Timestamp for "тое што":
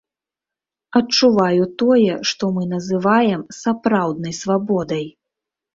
1.81-2.43